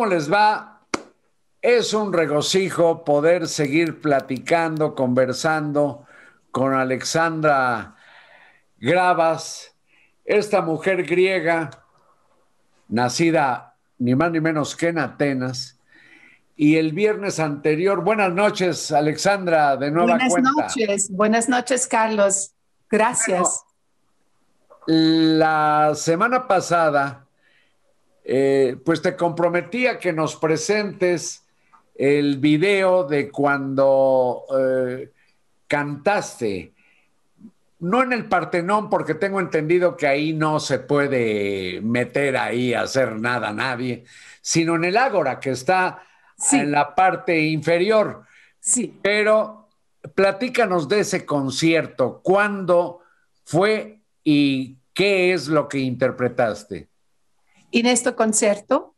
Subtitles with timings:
[0.00, 0.80] ¿Cómo les va?
[1.60, 6.06] Es un regocijo poder seguir platicando, conversando
[6.50, 7.96] con Alexandra
[8.78, 9.74] Gravas,
[10.24, 11.68] esta mujer griega,
[12.88, 15.78] nacida ni más ni menos que en Atenas.
[16.56, 20.50] Y el viernes anterior, buenas noches, Alexandra, de nueva buenas cuenta.
[20.54, 22.54] Buenas noches, buenas noches, Carlos.
[22.88, 23.66] Gracias.
[24.86, 27.26] Bueno, la semana pasada,
[28.32, 31.44] eh, pues te comprometí a que nos presentes
[31.96, 35.10] el video de cuando eh,
[35.66, 36.72] cantaste,
[37.80, 42.82] no en el Partenón, porque tengo entendido que ahí no se puede meter ahí a
[42.82, 44.04] hacer nada nadie,
[44.40, 46.04] sino en el Ágora, que está
[46.38, 46.60] sí.
[46.60, 48.22] en la parte inferior.
[48.60, 48.96] Sí.
[49.02, 49.66] Pero
[50.14, 53.00] platícanos de ese concierto, cuándo
[53.42, 56.89] fue y qué es lo que interpretaste.
[57.72, 58.94] En este concierto,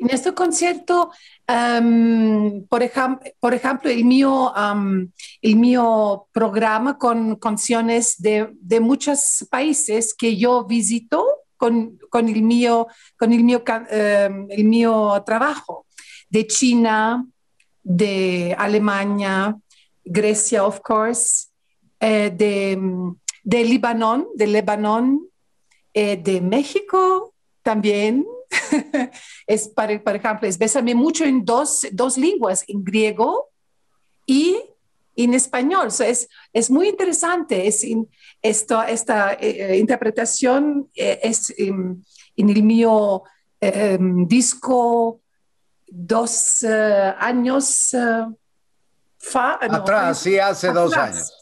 [0.00, 1.10] en este concierto,
[1.46, 5.10] um, por, ejemplo, por ejemplo, el mío, um,
[5.42, 8.48] el mío programa con canciones de,
[8.80, 11.26] muchos países que yo visito
[11.58, 12.86] con, el, mío,
[13.18, 15.86] con el, mío, um, el mío trabajo,
[16.30, 17.26] de China,
[17.82, 19.54] de Alemania,
[20.02, 21.48] Grecia, of course,
[22.00, 22.78] eh, de,
[23.42, 25.20] de Líbano, de Líbano,
[25.92, 27.29] eh, de México
[27.62, 28.26] también.
[29.46, 33.48] es, por, por, ejemplo, es Bésame mucho en dos, dos lenguas, en griego
[34.26, 34.56] y
[35.16, 35.90] en español.
[35.90, 37.66] So es, es muy interesante.
[37.66, 38.08] Es in,
[38.42, 42.04] esto, esta eh, interpretación eh, es en,
[42.36, 43.22] en, el mío
[43.60, 45.20] eh, disco
[45.86, 47.90] dos años
[49.18, 50.84] fa, atrás, no, sí, hace atrás.
[50.84, 51.32] dos años.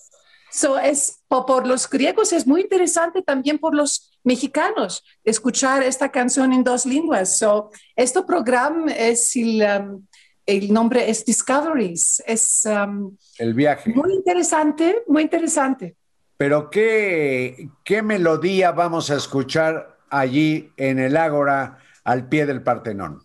[0.50, 6.52] So es, por los griegos es muy interesante también por los mexicanos escuchar esta canción
[6.52, 7.38] en dos lenguas.
[7.38, 10.06] So, este programa es el, um,
[10.46, 12.22] el nombre es Discoveries.
[12.26, 13.92] Es um, el viaje.
[13.94, 15.96] Muy interesante, muy interesante.
[16.38, 23.22] Pero ¿qué, qué melodía vamos a escuchar allí en el Ágora al pie del Partenón?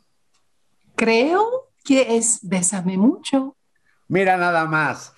[0.95, 3.55] Creo que es Bésame mucho.
[4.07, 5.13] Mira nada más.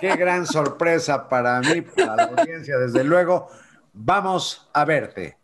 [0.00, 3.48] Qué gran sorpresa para mí, para la audiencia, desde luego.
[3.92, 5.38] Vamos a verte.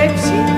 [0.00, 0.57] I'm sorry.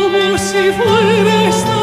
[0.00, 1.79] Como si fuera esta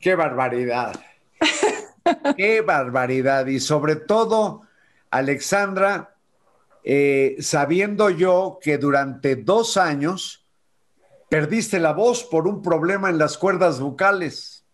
[0.00, 0.98] ¡Qué barbaridad!
[2.36, 3.46] ¡Qué barbaridad!
[3.46, 4.62] Y sobre todo,
[5.10, 6.14] Alexandra,
[6.82, 10.46] eh, sabiendo yo que durante dos años
[11.28, 14.64] perdiste la voz por un problema en las cuerdas vocales.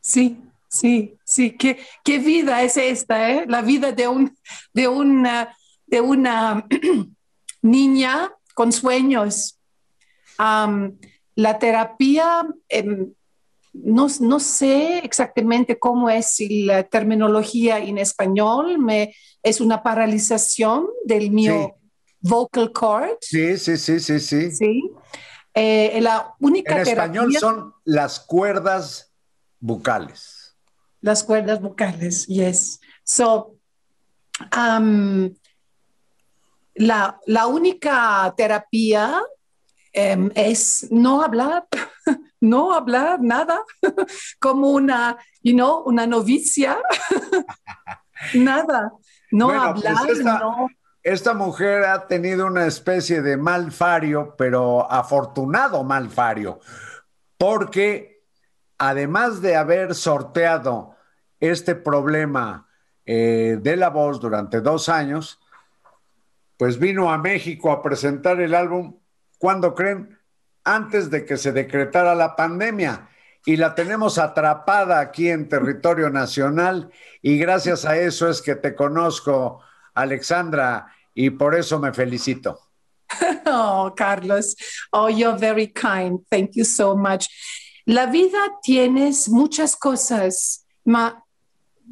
[0.00, 0.38] Sí,
[0.68, 1.52] sí, sí.
[1.52, 3.44] ¿Qué, qué vida es esta, eh?
[3.46, 4.36] La vida de, un,
[4.72, 5.56] de una,
[5.86, 6.66] de una
[7.62, 9.58] niña con sueños.
[11.34, 13.12] La terapia, em,
[13.72, 21.30] no, no sé exactamente cómo es la terminología en español, me, es una paralización del
[21.30, 21.76] mío
[22.20, 23.16] vocal cord.
[23.20, 24.50] Sí, sí, sí, sí, sí.
[24.50, 24.90] Sí.
[25.54, 29.12] Eh, la única En español terapia- son las cuerdas
[29.60, 30.56] bucales.
[31.00, 32.80] las cuerdas vocales, yes.
[33.04, 33.56] So,
[34.56, 35.34] um,
[36.74, 39.20] la, la única terapia
[39.92, 41.66] em, es no hablar,
[42.42, 43.62] no hablar nada,
[44.40, 46.78] como una, you know, una novicia,
[48.34, 48.92] nada,
[49.30, 50.68] no Bueno, pues hablar, esta- no.
[51.04, 56.60] Esta mujer ha tenido una especie de malfario, pero afortunado malfario,
[57.36, 58.22] porque
[58.78, 60.94] además de haber sorteado
[61.40, 62.68] este problema
[63.04, 65.40] eh, de la voz durante dos años,
[66.56, 68.96] pues vino a México a presentar el álbum,
[69.38, 70.16] ¿cuándo creen?
[70.64, 73.08] Antes de que se decretara la pandemia.
[73.44, 78.76] Y la tenemos atrapada aquí en territorio nacional y gracias a eso es que te
[78.76, 79.60] conozco,
[79.94, 82.60] Alexandra, y por eso me felicito.
[83.44, 84.56] Oh, Carlos,
[84.92, 86.20] oh, you're very kind.
[86.30, 87.28] Thank you so much.
[87.84, 91.22] La vida tienes muchas cosas, ma,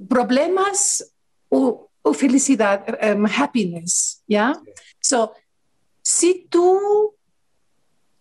[0.08, 1.05] problemas
[1.49, 4.55] o, o felicidad, um, happiness, ¿ya?
[5.00, 5.34] So,
[6.02, 7.14] si tú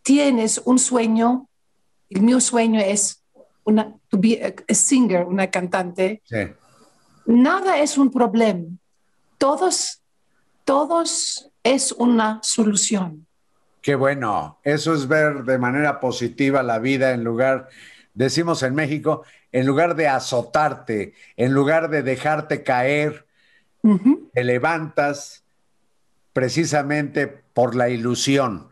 [0.02, 1.48] tienes un sueño,
[2.10, 3.24] el mío sueño es
[3.64, 6.38] una, to be a, a singer, una cantante, Sí.
[7.26, 8.66] nada es un problema.
[9.38, 10.02] Todos,
[10.66, 13.26] todos es una solución.
[13.82, 17.70] Qué bueno, eso es ver de manera positiva la vida en lugar,
[18.14, 23.26] decimos en México, en lugar de azotarte, en lugar de dejarte caer,
[24.34, 25.44] te levantas
[26.34, 28.68] precisamente por la ilusión.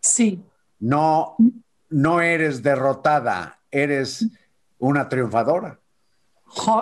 [0.00, 0.42] Sí,
[0.80, 1.36] No,
[1.90, 4.26] no eres derrotada, eres
[4.78, 5.78] una triunfadora.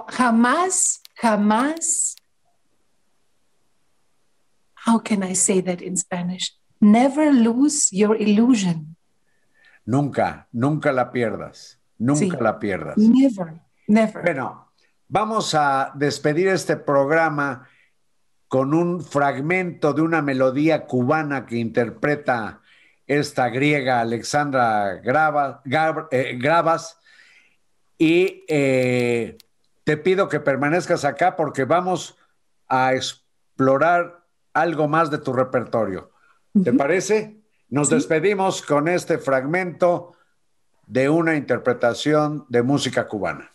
[0.09, 2.17] Jamás, jamás.
[4.87, 6.57] How can I say that in Spanish?
[6.81, 8.97] Never lose your illusion.
[9.85, 12.31] Nunca, nunca la pierdas, nunca Sí.
[12.43, 12.97] la pierdas.
[12.99, 14.23] Never, never.
[14.23, 14.69] Bueno,
[15.09, 17.67] vamos a despedir este programa
[18.47, 22.61] con un fragmento de una melodía cubana que interpreta
[23.09, 26.99] esta griega Alexandra Grava- Gab- eh, Gravas.
[27.99, 29.37] Y eh,
[29.83, 32.17] te pido que permanezcas acá porque vamos
[32.69, 36.13] a explorar algo más de tu repertorio.
[36.63, 37.41] ¿Te parece?
[37.71, 40.15] Nos despedimos con este fragmento
[40.87, 43.53] de una interpretación de música cubana.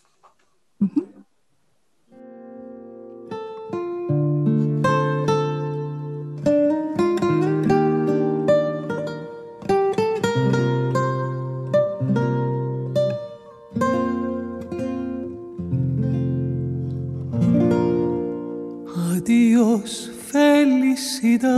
[19.74, 21.50] Dios felicidad.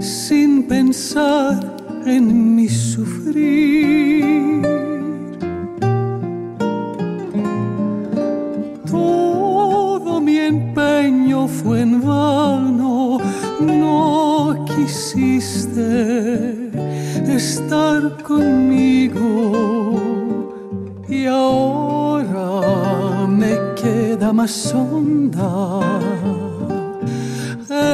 [0.00, 4.62] sin pensar en mi sufrir.
[8.90, 11.86] Todo mi empeño fue
[17.38, 19.30] estar conmigo
[21.08, 22.48] y ahora
[23.28, 25.80] me queda más honda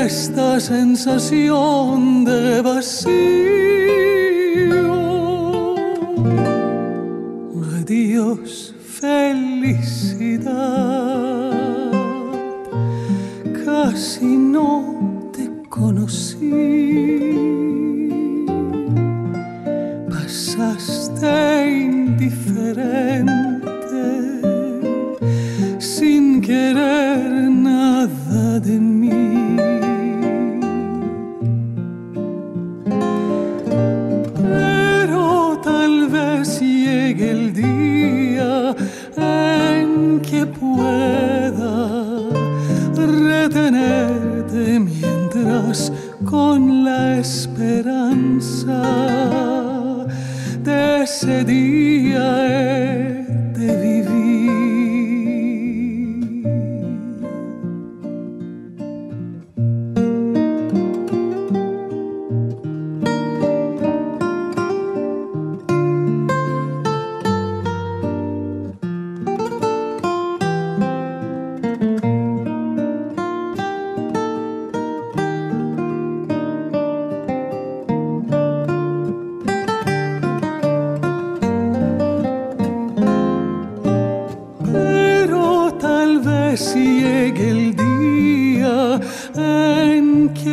[0.06, 3.12] esta sensación de vacío.
[7.78, 10.54] Adiós, felicidad,
[13.66, 14.73] casi no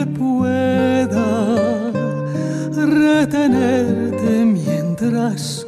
[0.01, 1.91] que pueda
[2.73, 5.60] retenerte mientras